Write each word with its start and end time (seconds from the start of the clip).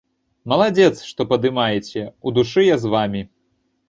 Маладзец, 0.51 0.95
што 1.09 1.25
падымаеце, 1.33 2.01
у 2.31 2.33
душы 2.39 2.65
я 2.69 2.79
з 2.87 2.93
вамі. 2.95 3.21